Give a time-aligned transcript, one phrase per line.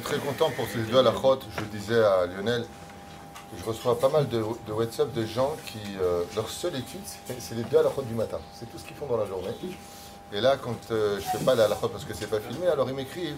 [0.00, 1.44] suis très content pour ces deux à la route.
[1.58, 2.64] Je disais à Lionel,
[3.58, 4.42] je reçois pas mal de,
[4.72, 8.14] WhatsApp de gens qui, euh, leur seule étude, c'est- les deux à la route du
[8.14, 8.38] matin.
[8.54, 9.50] C'est tout ce qu'ils font dans la journée.
[10.32, 12.88] Et là, quand euh, je fais pas la route parce que c'est pas filmé, alors
[12.88, 13.36] ils m'écrivent.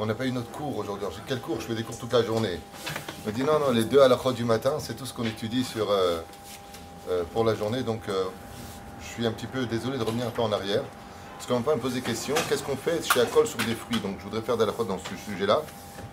[0.00, 1.06] On n'a pas eu notre cours aujourd'hui.
[1.06, 1.60] Alors, Je dis quel cours?
[1.60, 2.60] Je fais des cours toute la journée.
[3.24, 5.12] Il me dit non, non, les deux à la route du matin, c'est tout ce
[5.12, 6.20] qu'on étudie sur, euh,
[7.10, 7.82] euh, pour la journée.
[7.82, 10.84] Donc, je suis un petit peu désolé de revenir un peu en arrière.
[11.38, 12.34] Parce qu'on va me poser des questions.
[12.48, 14.00] Qu'est-ce qu'on fait chez Acol sur des fruits?
[14.00, 15.62] Donc, je voudrais faire de la route dans ce sujet-là.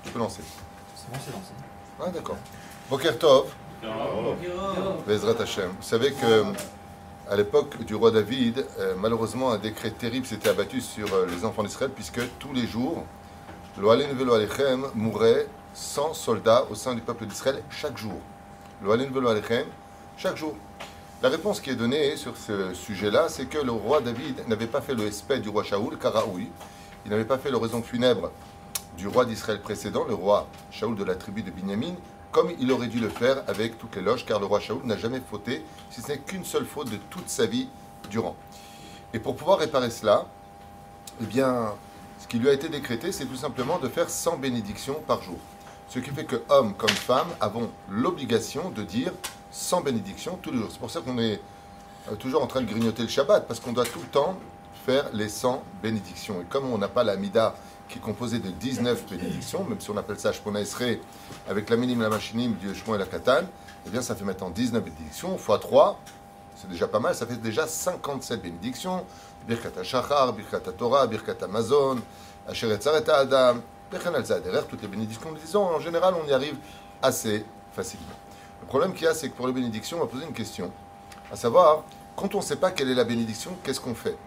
[0.06, 0.44] Je peux lancer.
[0.96, 1.52] C'est bon, c'est lancé.
[2.00, 2.38] Ah, d'accord.
[2.92, 3.48] Boker Tov,
[5.08, 5.70] Bezrat Hashem.
[5.70, 6.44] Vous savez que
[7.28, 11.44] à l'époque du roi David, euh, malheureusement, un décret terrible s'était abattu sur euh, les
[11.44, 13.04] enfants d'Israël, puisque tous les jours,
[13.80, 18.20] Lo Alen Velo Alechem mourait 100 soldats au sein du peuple d'Israël chaque jour.
[18.84, 19.66] Lo Alen Velo Alechem,
[20.18, 20.56] chaque jour.
[21.26, 24.80] La réponse qui est donnée sur ce sujet-là, c'est que le roi David n'avait pas
[24.80, 26.50] fait le respect du roi Shaoul, Karaoui.
[27.04, 28.30] Il n'avait pas fait l'oraison funèbre
[28.96, 31.96] du roi d'Israël précédent, le roi Shaoul de la tribu de Binyamin,
[32.32, 34.98] comme il aurait dû le faire avec toutes les loges, car le roi Shaoul n'a
[34.98, 37.70] jamais fauté, si ce n'est qu'une seule faute de toute sa vie
[38.12, 38.36] durant.
[39.12, 40.28] Et pour pouvoir réparer cela,
[41.20, 41.74] eh bien,
[42.20, 45.40] ce qui lui a été décrété, c'est tout simplement de faire 100 bénédictions par jour.
[45.90, 49.12] Ce qui fait que hommes comme femmes avons l'obligation de dire
[49.56, 50.68] 100 bénédictions tous les jours.
[50.70, 51.40] C'est pour ça qu'on est
[52.12, 54.38] euh, toujours en train de grignoter le Shabbat, parce qu'on doit tout le temps
[54.86, 56.42] faire les 100 bénédictions.
[56.42, 57.56] Et comme on n'a pas la Mida
[57.88, 61.00] qui est composée de 19 bénédictions, même si on appelle ça Shpona Esrei,
[61.48, 63.44] avec la minime, la machinim, du Shmo et la Katan,
[63.86, 66.00] eh bien ça fait maintenant 19 bénédictions, fois 3,
[66.56, 69.06] c'est déjà pas mal, ça fait déjà 57 bénédictions.
[69.48, 71.98] Birkat HaShachar, Birkat Torah, Birkat Amazon,
[72.48, 73.58] Asher Etzaret Adam,
[73.92, 76.58] Bechen al toutes les bénédictions, disons, en général, on y arrive
[77.02, 78.25] assez facilement.
[78.66, 80.72] Le problème qu'il y a, c'est que pour les bénédictions, on va poser une question,
[81.32, 81.84] à savoir,
[82.16, 84.18] quand on ne sait pas quelle est la bénédiction, qu'est-ce qu'on fait?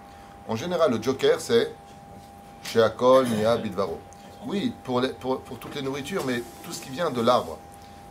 [0.46, 1.72] En général, le joker, c'est
[2.62, 3.98] Sheakol, Nia, Bidvaro.
[4.46, 7.58] Oui, pour, pour, toutes les nourritures, mais tout ce qui vient de l'arbre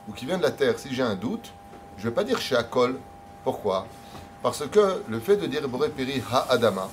[0.10, 1.54] ou qui vient de la terre, si j'ai un doute,
[1.98, 3.00] je ne vais pas dire Sheakol.
[3.46, 3.88] Pourquoi?
[4.44, 6.90] Parce que le fait de dire Boré Peri Ha Adama,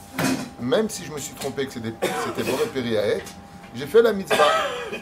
[0.60, 1.92] même si je me suis trompé que c'était
[2.24, 3.24] c'était Boré Peri Haet,
[3.74, 4.44] j'ai fait la mitzvah.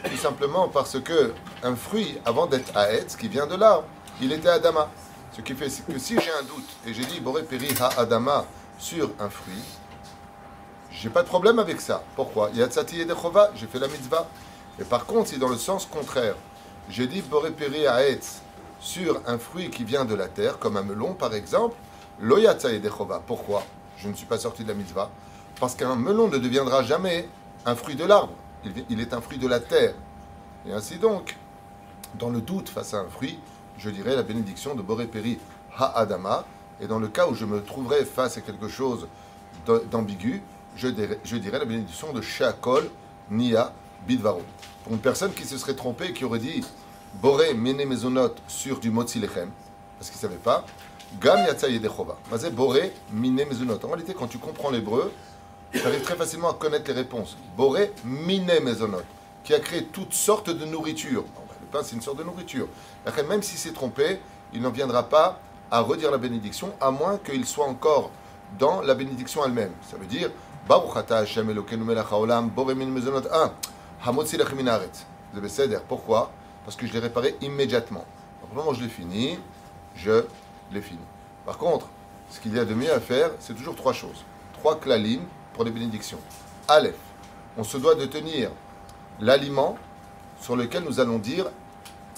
[0.09, 3.85] Tout simplement parce que un fruit, avant d'être Haet, qui vient de l'arbre,
[4.21, 4.89] il était Adama.
[5.35, 8.45] Ce qui fait que si j'ai un doute et j'ai dit Boré Peri Ha Adama
[8.77, 9.63] sur un fruit,
[10.91, 12.03] j'ai pas de problème avec ça.
[12.15, 12.51] Pourquoi?
[12.53, 14.27] Yatsati et Dechova, j'ai fait la mitzvah.
[14.79, 16.35] Et par contre, si dans le sens contraire,
[16.89, 18.41] j'ai dit Boré Peri Haetz
[18.79, 21.75] sur un fruit qui vient de la terre, comme un melon par exemple,
[22.19, 23.21] Lo Yatsa et Dechova.
[23.25, 23.63] Pourquoi?
[23.97, 25.09] Je ne suis pas sorti de la mitzvah.
[25.59, 27.27] Parce qu'un melon ne deviendra jamais
[27.65, 28.33] un fruit de l'arbre.
[28.89, 29.95] Il est un fruit de la terre.
[30.67, 31.37] Et ainsi donc,
[32.19, 33.39] dans le doute face à un fruit,
[33.77, 35.39] je dirais la bénédiction de Boré Peri
[35.77, 36.45] Ha-Adama.
[36.81, 39.07] Et dans le cas où je me trouverais face à quelque chose
[39.91, 40.41] d'ambigu,
[40.75, 42.89] je dirais, la bénédiction de Sheakol
[43.29, 43.73] Nia
[44.07, 44.41] Bidvaro.
[44.83, 46.63] Pour une personne qui se serait trompée et qui aurait dit
[47.21, 49.49] Boré Mene Mezonot sur du Motzi Lechem,
[49.97, 50.65] parce qu'il ne savait pas,
[51.21, 51.67] Gam Yatsa.
[52.31, 53.79] Mazé Boré Mezonot.
[53.83, 55.11] En réalité, quand tu comprends l'hébreu,
[55.71, 57.37] tu arrives très facilement à connaître les réponses.
[57.55, 59.03] Boré Mine Mezonot,
[59.43, 61.23] qui a créé toutes sortes de nourriture.
[61.81, 62.67] C'est une sorte de nourriture.
[63.05, 64.19] Après, même s'il s'est trompé,
[64.53, 65.39] il n'en viendra pas
[65.71, 68.11] à redire la bénédiction, à moins qu'il soit encore
[68.59, 69.71] dans la bénédiction elle-même.
[69.89, 70.29] Ça veut dire
[70.67, 73.51] Baruch ata Hashem Elokeinu melech haolam, boré min mezonot 1,
[74.05, 75.05] hamotzi lechem min haaretz.
[75.31, 75.79] Vous avez céder.
[75.87, 76.31] Pourquoi?
[76.63, 78.05] Parce que je l'ai réparé immédiatement.
[78.43, 79.39] Au moment je l'ai fini,
[79.95, 80.23] je
[80.71, 80.99] l'ai fini.
[81.45, 81.87] Par contre,
[82.29, 84.23] ce qu'il y a de mieux à faire, c'est toujours trois choses.
[84.53, 85.21] Trois klalim
[85.53, 86.19] pour les bénédictions.
[86.67, 86.95] Aleph,
[87.57, 88.49] on se doit de tenir
[89.19, 89.77] l'aliment
[90.39, 91.45] sur lequel nous allons dire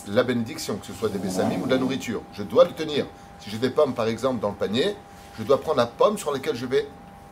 [0.07, 2.21] la bénédiction, que ce soit des bessamim ou de la nourriture.
[2.33, 3.05] Je dois le tenir.
[3.39, 4.95] Si j'ai des pommes, par exemple, dans le panier,
[5.37, 6.87] je dois prendre la pomme sur laquelle je vais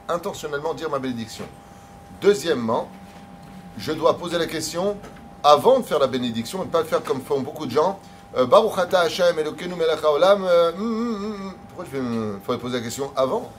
[0.09, 1.45] intentionnellement dire ma bénédiction.
[2.21, 2.89] Deuxièmement,
[3.77, 4.97] je dois poser la question
[5.43, 7.99] avant de faire la bénédiction et ne pas faire comme font beaucoup de gens.
[8.35, 11.53] Euh, euh, hum, hum, hum.
[11.67, 13.51] Pourquoi je vais- faudrait poser la question avant?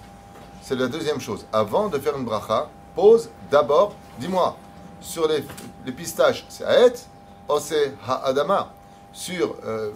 [0.63, 1.45] C'est la deuxième chose.
[1.53, 4.57] Avant de faire une bracha, pose d'abord, dis-moi,
[5.01, 5.45] sur les,
[5.85, 6.95] les pistaches, c'est Haet
[7.49, 8.73] ou c'est Ha'adama?
[9.15, 9.93] Sur euh,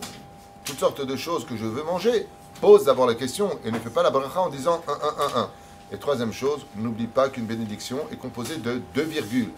[0.65, 2.29] toutes sortes de choses que je veux manger,
[2.61, 5.41] pose d'abord la question et ne fais pas la bracha en disant 1, 1, 1,
[5.41, 5.51] 1.
[5.91, 9.51] Et troisième chose, n'oublie pas qu'une bénédiction est composée de deux virgules.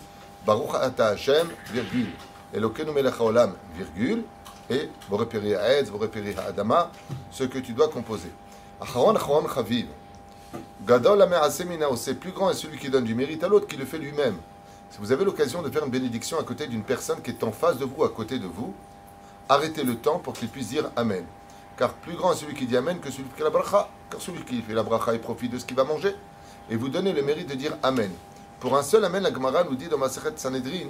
[0.47, 2.09] Baruch ata Hashem, virgule.
[2.55, 4.23] Elokeinu melech haolam, virgule.
[4.71, 6.91] Et Boreperi ha'etz, Boreperi ha'adama,
[7.31, 8.31] ce que tu dois composer.
[8.81, 9.89] Acharon, acharon, chaviv.
[10.87, 11.29] Gadol
[11.69, 13.99] minao, c'est plus grand est celui qui donne du mérite à l'autre qui le fait
[13.99, 14.37] lui-même.
[14.91, 17.53] Si vous avez l'occasion de faire une bénédiction à côté d'une personne qui est en
[17.53, 18.75] face de vous, à côté de vous,
[19.50, 21.25] arrêtez le temps pour qu'il puisse dire Amen.
[21.76, 23.88] Car plus grand est celui qui dit Amen que celui qui fait la bracha.
[24.08, 26.14] Car celui qui fait la bracha, il profite de ce qu'il va manger.
[26.70, 28.11] Et vous donnez le mérite de dire Amen.
[28.61, 30.88] Pour un seul Amen, la Gemara nous dit dans Maseret Sanhedrin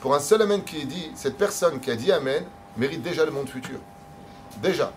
[0.00, 2.44] pour un seul Amen qui est dit, cette personne qui a dit Amen
[2.76, 3.78] mérite déjà le monde futur.
[4.62, 4.92] Déjà.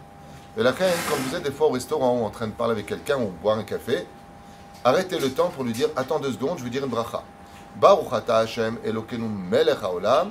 [0.57, 2.73] Et la reine, quand vous êtes des fois au restaurant ou en train de parler
[2.73, 4.05] avec quelqu'un ou boire un café,
[4.83, 7.23] arrêtez le temps pour lui dire Attends deux secondes, je vais dire une bracha.
[7.75, 10.29] Baruch Hashem Elokeinu melech haolam,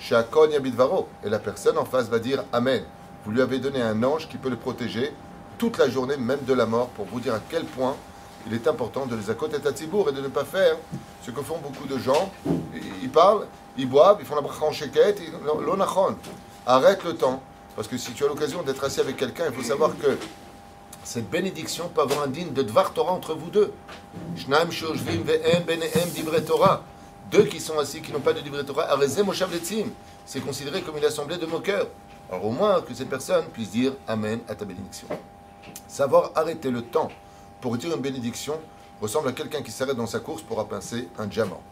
[0.00, 1.08] she'akon yabidvaro.
[1.24, 2.82] Et la personne en face va dire Amen.
[3.24, 5.12] Vous lui avez donné un ange qui peut le protéger
[5.58, 7.94] toute la journée, même de la mort, pour vous dire à quel point
[8.46, 10.76] il est important de les accoter à Tzibour et de ne pas faire
[11.22, 12.32] ce que font beaucoup de gens.
[13.02, 15.20] Ils parlent, ils boivent, ils font la bracha en sheket,
[15.60, 16.16] l'onachon.
[16.66, 17.42] Arrête le temps.
[17.76, 20.16] Parce que si tu as l'occasion d'être assis avec quelqu'un, il faut savoir que
[21.04, 23.72] cette bénédiction peut avoir un digne de Dvar Torah entre vous deux.
[26.44, 26.82] Torah.
[27.30, 28.88] Deux qui sont assis, qui n'ont pas de Divrei Torah,
[30.26, 31.86] c'est considéré comme une assemblée de moqueurs.
[32.28, 35.06] Alors au moins que cette personne puisse dire Amen à ta bénédiction.
[35.86, 37.08] Savoir arrêter le temps
[37.60, 38.60] pour dire une bénédiction
[39.00, 41.62] ressemble à quelqu'un qui s'arrête dans sa course pour apincer un diamant.